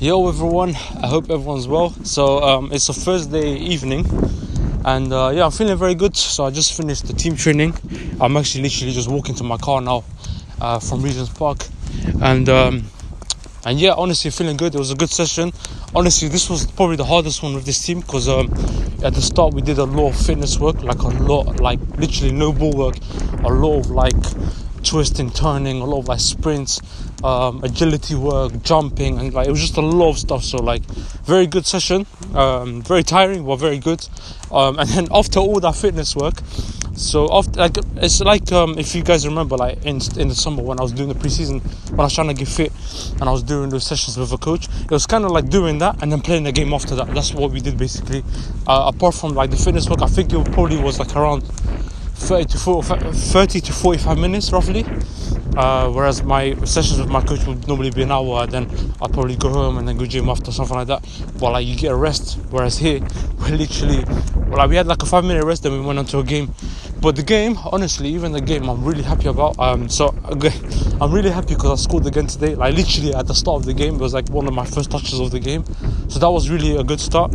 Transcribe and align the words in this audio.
Yo 0.00 0.28
everyone, 0.28 0.76
I 1.02 1.08
hope 1.08 1.24
everyone's 1.28 1.66
well. 1.66 1.90
So 2.04 2.40
um, 2.40 2.70
it's 2.72 2.88
a 2.88 2.92
Thursday 2.92 3.56
evening, 3.56 4.06
and 4.84 5.12
uh, 5.12 5.32
yeah, 5.34 5.44
I'm 5.44 5.50
feeling 5.50 5.76
very 5.76 5.96
good. 5.96 6.16
So 6.16 6.44
I 6.44 6.50
just 6.50 6.76
finished 6.76 7.08
the 7.08 7.14
team 7.14 7.34
training. 7.34 7.74
I'm 8.20 8.36
actually 8.36 8.62
literally 8.62 8.92
just 8.92 9.10
walking 9.10 9.34
to 9.34 9.42
my 9.42 9.56
car 9.56 9.80
now 9.80 10.04
uh, 10.60 10.78
from 10.78 11.02
Regent's 11.02 11.36
Park, 11.36 11.66
and 12.22 12.48
um, 12.48 12.84
and 13.66 13.80
yeah, 13.80 13.94
honestly 13.94 14.30
feeling 14.30 14.56
good. 14.56 14.72
It 14.72 14.78
was 14.78 14.92
a 14.92 14.94
good 14.94 15.10
session. 15.10 15.52
Honestly, 15.96 16.28
this 16.28 16.48
was 16.48 16.64
probably 16.64 16.94
the 16.94 17.04
hardest 17.04 17.42
one 17.42 17.56
with 17.56 17.66
this 17.66 17.84
team 17.84 17.98
because 17.98 18.28
um, 18.28 18.52
at 19.02 19.14
the 19.14 19.20
start 19.20 19.52
we 19.52 19.62
did 19.62 19.78
a 19.78 19.84
lot 19.84 20.10
of 20.10 20.26
fitness 20.26 20.60
work, 20.60 20.80
like 20.84 21.00
a 21.00 21.08
lot, 21.08 21.58
like 21.58 21.80
literally 21.96 22.30
no 22.30 22.52
ball 22.52 22.72
work, 22.72 22.94
a 23.42 23.48
lot 23.48 23.80
of 23.80 23.90
like 23.90 24.14
twisting, 24.88 25.30
turning, 25.30 25.80
a 25.80 25.84
lot 25.84 26.00
of 26.00 26.08
like 26.08 26.20
sprints, 26.20 26.80
um, 27.22 27.62
agility 27.62 28.14
work, 28.14 28.62
jumping, 28.62 29.18
and 29.18 29.34
like 29.34 29.46
it 29.46 29.50
was 29.50 29.60
just 29.60 29.76
a 29.76 29.82
lot 29.82 30.10
of 30.10 30.18
stuff. 30.18 30.42
So 30.42 30.58
like, 30.58 30.82
very 31.24 31.46
good 31.46 31.66
session, 31.66 32.06
um, 32.34 32.82
very 32.82 33.02
tiring, 33.02 33.44
but 33.44 33.56
very 33.56 33.78
good. 33.78 34.06
Um, 34.50 34.78
and 34.78 34.88
then 34.88 35.08
after 35.12 35.40
all 35.40 35.60
that 35.60 35.76
fitness 35.76 36.16
work, 36.16 36.40
so 36.98 37.28
after 37.32 37.60
like 37.60 37.76
it's 37.96 38.20
like 38.20 38.50
um, 38.50 38.76
if 38.76 38.94
you 38.94 39.04
guys 39.04 39.26
remember 39.26 39.56
like 39.56 39.84
in 39.84 40.00
in 40.16 40.28
the 40.28 40.34
summer 40.34 40.62
when 40.62 40.80
I 40.80 40.82
was 40.82 40.92
doing 40.92 41.08
the 41.08 41.14
preseason 41.14 41.62
when 41.90 42.00
I 42.00 42.04
was 42.04 42.14
trying 42.14 42.26
to 42.28 42.34
get 42.34 42.48
fit 42.48 42.72
and 43.20 43.28
I 43.28 43.30
was 43.30 43.44
doing 43.44 43.68
those 43.68 43.86
sessions 43.86 44.16
with 44.16 44.32
a 44.32 44.38
coach, 44.38 44.68
it 44.84 44.90
was 44.90 45.06
kind 45.06 45.24
of 45.24 45.30
like 45.30 45.48
doing 45.48 45.78
that 45.78 46.02
and 46.02 46.10
then 46.10 46.20
playing 46.20 46.44
the 46.44 46.52
game 46.52 46.72
after 46.72 46.96
that. 46.96 47.14
That's 47.14 47.32
what 47.32 47.52
we 47.52 47.60
did 47.60 47.78
basically. 47.78 48.24
Uh, 48.66 48.90
apart 48.92 49.14
from 49.14 49.34
like 49.34 49.50
the 49.50 49.56
fitness 49.56 49.88
work, 49.88 50.02
I 50.02 50.06
think 50.06 50.32
it 50.32 50.52
probably 50.52 50.78
was 50.78 50.98
like 50.98 51.14
around 51.14 51.44
30 52.18 52.44
to 52.46 52.58
40, 52.58 53.12
30 53.12 53.60
to 53.60 53.72
45 53.72 54.18
minutes 54.18 54.52
roughly. 54.52 54.84
Uh, 55.56 55.90
whereas 55.90 56.22
my 56.22 56.54
sessions 56.64 57.00
with 57.00 57.08
my 57.08 57.20
coach 57.20 57.44
would 57.46 57.66
normally 57.66 57.90
be 57.90 58.02
an 58.02 58.12
hour, 58.12 58.46
then 58.46 58.68
I'd 59.00 59.12
probably 59.12 59.34
go 59.34 59.48
home 59.48 59.78
and 59.78 59.88
then 59.88 59.96
go 59.96 60.06
gym 60.06 60.28
after 60.28 60.52
something 60.52 60.76
like 60.76 60.86
that. 60.88 61.02
But 61.40 61.52
like 61.52 61.66
you 61.66 61.74
get 61.74 61.90
a 61.90 61.96
rest. 61.96 62.38
Whereas 62.50 62.78
here, 62.78 63.00
we 63.40 63.52
literally, 63.52 64.04
well, 64.36 64.58
like 64.58 64.70
we 64.70 64.76
had 64.76 64.86
like 64.86 65.02
a 65.02 65.06
five 65.06 65.24
minute 65.24 65.44
rest, 65.44 65.62
then 65.62 65.72
we 65.72 65.80
went 65.80 65.98
on 65.98 66.04
to 66.06 66.18
a 66.18 66.24
game. 66.24 66.54
But 67.00 67.16
the 67.16 67.22
game, 67.22 67.56
honestly, 67.64 68.08
even 68.10 68.32
the 68.32 68.40
game, 68.40 68.68
I'm 68.68 68.84
really 68.84 69.02
happy 69.02 69.28
about. 69.28 69.58
Um, 69.58 69.88
so 69.88 70.14
okay, 70.26 70.52
I'm 71.00 71.12
really 71.12 71.30
happy 71.30 71.54
because 71.54 71.80
I 71.80 71.82
scored 71.82 72.06
again 72.06 72.26
today. 72.26 72.54
Like 72.54 72.74
literally 72.74 73.14
at 73.14 73.26
the 73.26 73.34
start 73.34 73.56
of 73.56 73.64
the 73.64 73.74
game, 73.74 73.94
it 73.94 74.00
was 74.00 74.14
like 74.14 74.28
one 74.28 74.46
of 74.46 74.54
my 74.54 74.66
first 74.66 74.90
touches 74.90 75.18
of 75.18 75.30
the 75.30 75.40
game. 75.40 75.64
So 76.08 76.18
that 76.18 76.30
was 76.30 76.50
really 76.50 76.76
a 76.76 76.84
good 76.84 77.00
start. 77.00 77.34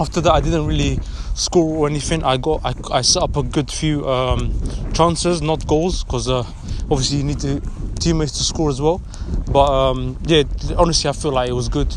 After 0.00 0.20
that, 0.20 0.32
I 0.32 0.40
didn't 0.40 0.66
really 0.66 1.00
score 1.36 1.76
or 1.76 1.86
anything. 1.86 2.24
I 2.24 2.38
got 2.38 2.62
I, 2.64 2.74
I 2.92 3.02
set 3.02 3.22
up 3.22 3.36
a 3.36 3.42
good 3.42 3.70
few 3.70 4.08
um, 4.08 4.58
chances, 4.92 5.42
not 5.42 5.66
goals, 5.66 6.02
because 6.02 6.28
uh, 6.28 6.44
obviously 6.90 7.18
you 7.18 7.24
need 7.24 7.40
the 7.40 7.60
teammates 8.00 8.32
to 8.38 8.42
score 8.42 8.70
as 8.70 8.80
well. 8.80 9.00
But 9.52 9.70
um, 9.70 10.18
yeah, 10.26 10.42
honestly, 10.76 11.08
I 11.08 11.12
feel 11.12 11.32
like 11.32 11.48
it 11.48 11.52
was 11.52 11.68
good. 11.68 11.96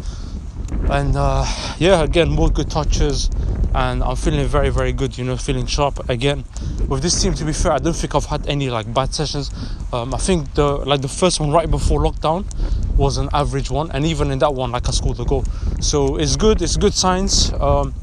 And 0.92 1.16
uh, 1.16 1.45
yeah, 1.80 2.04
again, 2.04 2.30
more 2.30 2.50
good 2.50 2.70
touches, 2.70 3.30
and 3.73 4.04
I'm 4.04 4.16
feeling 4.16 4.45
very, 4.45 4.70
very 4.70 4.92
good. 4.92 5.17
You 5.17 5.23
know, 5.23 5.38
feeling 5.38 5.66
sharp 5.66 6.10
again. 6.10 6.44
With 6.88 7.02
this 7.02 7.22
team, 7.22 7.34
to 7.36 7.45
be 7.45 7.54
fair, 7.54 7.72
I 7.73 7.78
don't 7.78 7.95
think 7.95 8.16
I've 8.16 8.26
had 8.26 8.48
any 8.48 8.70
like 8.70 8.92
bad 8.94 9.14
sessions. 9.14 9.52
Um, 9.94 10.14
I 10.14 10.17
think 10.17 10.54
the 10.54 10.67
like 10.78 11.02
the 11.02 11.08
first 11.08 11.40
one 11.40 11.52
right 11.52 11.70
before 11.70 12.02
lockdown 12.02 12.45
was 12.98 13.17
an 13.17 13.30
average 13.34 13.72
one, 13.72 13.90
and 13.92 14.06
even 14.06 14.32
in 14.32 14.40
that 14.40 14.54
one, 14.54 14.72
like 14.72 14.88
I 14.88 14.92
scored 14.92 15.20
a 15.20 15.26
goal. 15.26 15.45
So 15.80 16.17
it's 16.17 16.36
good. 16.36 16.62
It's 16.62 16.78
good 16.78 16.94
signs. 16.94 17.54
Um, 17.54 17.94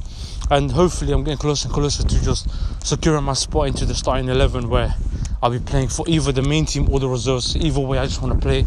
and 0.50 0.70
hopefully 0.70 1.12
I'm 1.12 1.24
getting 1.24 1.38
closer 1.38 1.66
and 1.66 1.74
closer 1.74 2.02
to 2.02 2.22
just 2.22 2.48
securing 2.86 3.24
my 3.24 3.32
spot 3.32 3.68
into 3.68 3.84
the 3.84 3.94
starting 3.94 4.28
11 4.28 4.68
where 4.68 4.94
I'll 5.42 5.50
be 5.50 5.58
playing 5.58 5.88
for 5.88 6.08
either 6.08 6.32
the 6.32 6.42
main 6.42 6.66
team 6.66 6.88
or 6.90 7.00
the 7.00 7.08
reserves. 7.08 7.56
Either 7.56 7.80
way, 7.80 7.98
I 7.98 8.06
just 8.06 8.22
want 8.22 8.34
to 8.34 8.40
play. 8.40 8.66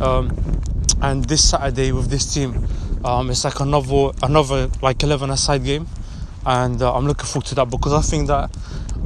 Um, 0.00 0.36
and 1.00 1.24
this 1.24 1.50
Saturday 1.50 1.92
with 1.92 2.08
this 2.10 2.32
team, 2.32 2.66
um, 3.04 3.30
it's 3.30 3.44
like 3.44 3.60
another 3.60 4.10
another 4.22 4.70
like 4.80 5.02
11 5.02 5.30
a 5.30 5.36
side 5.36 5.64
game, 5.64 5.86
and 6.46 6.80
uh, 6.80 6.94
I'm 6.94 7.06
looking 7.06 7.26
forward 7.26 7.46
to 7.46 7.54
that 7.56 7.70
because 7.70 7.92
I 7.92 8.00
think 8.00 8.28
that 8.28 8.50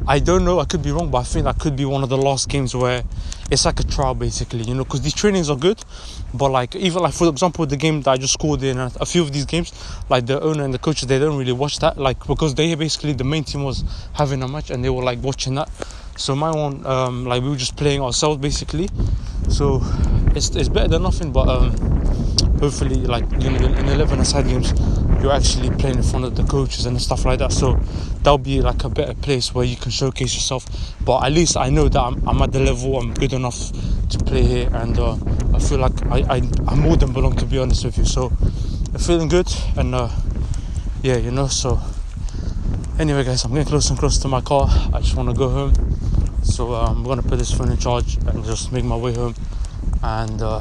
I 0.07 0.19
don't 0.19 0.45
know, 0.45 0.61
I 0.61 0.65
could 0.65 0.83
be 0.83 0.93
wrong, 0.93 1.11
but 1.11 1.19
I 1.19 1.25
think 1.25 1.45
that 1.45 1.59
could 1.59 1.77
be 1.77 1.85
one 1.85 2.03
of 2.03 2.09
the 2.09 2.17
last 2.17 2.49
games 2.49 2.75
where 2.75 3.03
it's 3.51 3.65
like 3.65 3.81
a 3.81 3.83
trial 3.85 4.15
basically, 4.15 4.63
you 4.63 4.75
know, 4.75 4.85
because 4.85 5.03
these 5.03 5.15
trainings 5.15 5.51
are 5.51 5.57
good, 5.57 5.83
but 6.35 6.51
like 6.51 6.75
even 6.77 7.03
like 7.03 7.15
for 7.15 7.29
example 7.29 7.67
the 7.67 7.77
game 7.77 8.03
that 8.03 8.11
I 8.13 8.17
just 8.17 8.35
scored 8.35 8.63
in 8.63 8.79
a 8.79 9.07
few 9.07 9.23
of 9.23 9.33
these 9.33 9.47
games, 9.47 9.73
like 10.09 10.27
the 10.27 10.41
owner 10.41 10.65
and 10.65 10.73
the 10.73 10.79
coaches 10.79 11.09
they 11.09 11.19
don't 11.19 11.37
really 11.37 11.53
watch 11.53 11.79
that, 11.81 11.99
like 11.99 12.27
because 12.27 12.55
they 12.55 12.75
basically 12.75 13.13
the 13.13 13.25
main 13.25 13.45
team 13.45 13.65
was 13.65 13.85
having 14.15 14.43
a 14.43 14.49
match 14.49 14.71
and 14.71 14.85
they 14.85 14.91
were 14.91 15.03
like 15.03 15.23
watching 15.23 15.55
that. 15.55 15.69
So 16.17 16.35
my 16.35 16.51
one, 16.51 16.85
um, 16.87 17.27
like 17.27 17.43
we 17.43 17.51
were 17.51 17.57
just 17.57 17.77
playing 17.77 18.01
ourselves 18.01 18.41
basically. 18.41 18.89
So 19.49 19.81
it's 20.35 20.51
it's 20.57 20.69
better 20.69 20.89
than 20.89 21.03
nothing, 21.03 21.33
but 21.33 21.49
um, 21.49 21.96
hopefully 22.61 22.97
like 22.97 23.25
you 23.41 23.51
know 23.51 23.67
in 23.67 23.89
11 23.89 24.21
aside 24.21 24.47
games 24.47 24.73
you're 25.23 25.33
actually 25.33 25.71
playing 25.77 25.97
in 25.97 26.03
front 26.03 26.25
of 26.25 26.37
the 26.37 26.45
coaches 26.45 26.87
and 26.87 27.01
stuff 27.01 27.25
like 27.25 27.39
that. 27.39 27.53
So 27.53 27.75
that'll 28.19 28.39
be 28.39 28.61
like 28.61 28.85
a 28.85 28.89
better 28.89 29.15
place 29.15 29.55
where 29.55 29.65
you 29.65 29.77
can 29.77 29.91
showcase 29.91 30.35
yourself. 30.35 30.67
But 31.05 31.25
at 31.25 31.33
least 31.33 31.57
I 31.57 31.71
know 31.71 31.89
that 31.89 32.01
I'm, 32.01 32.29
I'm 32.29 32.41
at 32.43 32.53
the 32.53 32.61
level, 32.61 32.99
I'm 32.99 33.15
good 33.15 33.33
enough 33.33 33.73
to 34.11 34.19
play 34.19 34.43
here, 34.43 34.71
and 34.73 34.99
uh, 34.99 35.17
I 35.55 35.59
feel 35.59 35.79
like 35.79 36.05
I, 36.07 36.37
I, 36.37 36.43
I 36.69 36.75
more 36.75 36.97
than 36.97 37.13
belong 37.13 37.37
to 37.37 37.47
be 37.47 37.59
honest 37.59 37.85
with 37.85 37.99
you. 37.99 38.05
So 38.05 38.33
I'm 38.95 39.01
feeling 39.01 39.29
good, 39.29 39.53
and 39.77 39.95
uh, 39.95 40.11
yeah, 41.03 41.17
you 41.17 41.31
know. 41.31 41.49
So 41.49 41.81
anyway, 42.99 43.25
guys, 43.25 43.45
I'm 43.45 43.53
getting 43.53 43.67
close 43.67 43.91
and 43.91 43.99
close 43.99 44.19
to 44.19 44.29
my 44.29 44.41
car. 44.41 44.69
I 44.93 45.01
just 45.01 45.17
want 45.17 45.29
to 45.29 45.35
go 45.35 45.49
home. 45.49 45.73
So 46.45 46.73
uh, 46.73 46.87
I'm 46.87 47.03
gonna 47.03 47.23
put 47.23 47.39
this 47.39 47.53
phone 47.53 47.71
in 47.71 47.79
charge 47.79 48.17
and 48.27 48.45
just 48.45 48.71
make 48.71 48.85
my 48.85 48.97
way 48.97 49.15
home. 49.15 49.35
And 50.03 50.41
uh, 50.41 50.61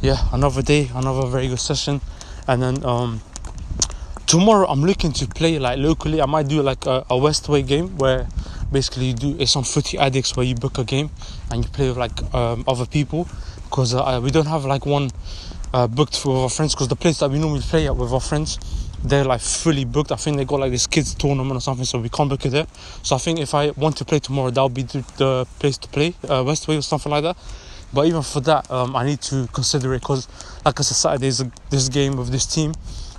yeah, 0.00 0.16
another 0.32 0.62
day, 0.62 0.90
another 0.94 1.26
very 1.26 1.48
good 1.48 1.60
session. 1.60 2.00
And 2.48 2.62
then 2.62 2.84
um, 2.84 3.20
tomorrow 4.26 4.66
I'm 4.66 4.82
looking 4.82 5.12
to 5.12 5.26
play 5.26 5.58
like 5.58 5.78
locally. 5.78 6.22
I 6.22 6.26
might 6.26 6.48
do 6.48 6.62
like 6.62 6.86
a, 6.86 7.04
a 7.10 7.14
Westway 7.14 7.66
game 7.66 7.96
where 7.98 8.26
basically 8.72 9.06
you 9.06 9.14
do 9.14 9.36
it's 9.38 9.56
on 9.56 9.64
Footy 9.64 9.98
Addicts 9.98 10.36
where 10.36 10.46
you 10.46 10.54
book 10.54 10.78
a 10.78 10.84
game 10.84 11.10
and 11.50 11.64
you 11.64 11.70
play 11.70 11.88
with 11.88 11.98
like 11.98 12.34
um, 12.34 12.64
other 12.66 12.86
people 12.86 13.28
because 13.64 13.94
uh, 13.94 14.20
we 14.22 14.30
don't 14.30 14.46
have 14.46 14.64
like 14.64 14.86
one 14.86 15.10
uh, 15.74 15.86
booked 15.86 16.24
with 16.24 16.36
our 16.36 16.48
friends 16.48 16.74
because 16.74 16.88
the 16.88 16.96
place 16.96 17.18
that 17.18 17.30
we 17.30 17.38
normally 17.38 17.60
play 17.60 17.86
at 17.86 17.96
with 17.96 18.12
our 18.12 18.20
friends 18.20 18.58
they're 19.02 19.24
like 19.24 19.40
fully 19.40 19.84
booked. 19.84 20.12
I 20.12 20.16
think 20.16 20.36
they 20.36 20.44
got 20.44 20.60
like 20.60 20.72
this 20.72 20.86
kids 20.86 21.14
tournament 21.14 21.56
or 21.56 21.60
something, 21.60 21.84
so 21.86 21.98
we 21.98 22.08
can't 22.08 22.28
book 22.28 22.44
it 22.44 22.50
there. 22.50 22.66
So 23.02 23.16
I 23.16 23.18
think 23.18 23.38
if 23.38 23.54
I 23.54 23.70
want 23.70 23.96
to 23.98 24.04
play 24.04 24.18
tomorrow, 24.18 24.50
that'll 24.50 24.68
be 24.68 24.82
the, 24.82 24.98
the 25.16 25.46
place 25.58 25.78
to 25.78 25.88
play, 25.88 26.14
uh, 26.24 26.42
Westway 26.42 26.78
or 26.78 26.82
something 26.82 27.10
like 27.10 27.22
that. 27.22 27.36
But 27.92 28.06
even 28.06 28.22
for 28.22 28.40
that, 28.40 28.70
um, 28.70 28.94
I 28.94 29.04
need 29.04 29.20
to 29.22 29.48
consider 29.52 29.94
it 29.94 30.00
because, 30.00 30.28
like 30.64 30.78
I 30.78 30.82
said, 30.82 30.96
Saturday 30.96 31.26
is 31.26 31.44
this 31.70 31.88
game 31.88 32.16
with 32.16 32.30
this 32.30 32.46
team 32.46 32.72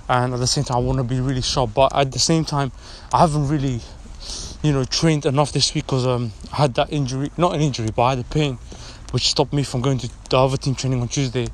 and 0.08 0.34
at 0.34 0.40
the 0.40 0.46
same 0.46 0.64
time 0.64 0.78
I 0.78 0.80
want 0.80 0.98
to 0.98 1.04
be 1.04 1.20
really 1.20 1.42
sharp. 1.42 1.74
But 1.74 1.94
at 1.94 2.12
the 2.12 2.18
same 2.18 2.44
time, 2.44 2.72
I 3.12 3.20
haven't 3.20 3.48
really, 3.48 3.80
you 4.62 4.72
know, 4.72 4.84
trained 4.84 5.26
enough 5.26 5.52
this 5.52 5.74
week 5.74 5.86
because 5.86 6.06
um, 6.06 6.32
I 6.52 6.56
had 6.56 6.74
that 6.74 6.92
injury, 6.92 7.30
not 7.36 7.54
an 7.54 7.60
injury, 7.60 7.90
but 7.94 8.02
I 8.02 8.10
had 8.10 8.18
a 8.20 8.24
pain, 8.24 8.58
which 9.10 9.28
stopped 9.28 9.52
me 9.52 9.62
from 9.62 9.80
going 9.80 9.98
to 9.98 10.10
the 10.30 10.38
other 10.38 10.56
team 10.56 10.74
training 10.74 11.00
on 11.00 11.08
Tuesday 11.08 11.46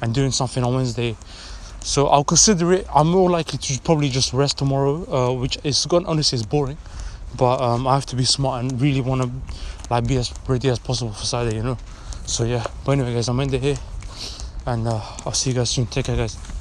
and 0.00 0.14
doing 0.14 0.30
something 0.30 0.62
on 0.62 0.74
Wednesday. 0.74 1.16
So 1.80 2.06
I'll 2.06 2.24
consider 2.24 2.72
it. 2.72 2.86
I'm 2.94 3.08
more 3.08 3.28
likely 3.30 3.58
to 3.58 3.80
probably 3.82 4.08
just 4.08 4.32
rest 4.32 4.58
tomorrow, 4.58 5.04
uh, 5.12 5.32
which 5.32 5.58
is 5.64 5.84
going 5.86 6.06
honestly 6.06 6.36
is 6.36 6.46
boring, 6.46 6.78
but 7.36 7.60
um, 7.60 7.86
I 7.86 7.94
have 7.94 8.06
to 8.06 8.16
be 8.16 8.24
smart 8.24 8.62
and 8.62 8.80
really 8.80 9.00
want 9.00 9.22
to 9.22 9.30
like 9.90 10.06
be 10.06 10.16
as 10.16 10.32
ready 10.48 10.68
as 10.70 10.78
possible 10.78 11.12
for 11.12 11.24
Saturday, 11.24 11.56
you 11.56 11.62
know. 11.62 11.78
So 12.26 12.44
yeah. 12.44 12.64
But 12.84 12.92
anyway, 12.92 13.14
guys, 13.14 13.28
I'm 13.28 13.40
in 13.40 13.48
the 13.48 13.58
here, 13.58 13.76
and 14.66 14.88
uh, 14.88 15.00
I'll 15.24 15.32
see 15.32 15.50
you 15.50 15.56
guys 15.56 15.70
soon. 15.70 15.86
Take 15.86 16.06
care, 16.06 16.16
guys. 16.16 16.53